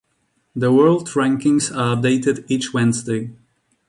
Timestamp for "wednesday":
2.73-3.29